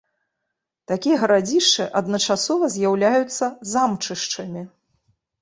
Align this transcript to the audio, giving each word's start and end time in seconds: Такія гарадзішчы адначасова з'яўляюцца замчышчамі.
Такія 0.91 1.19
гарадзішчы 1.23 1.85
адначасова 2.01 2.71
з'яўляюцца 2.77 3.51
замчышчамі. 3.75 4.67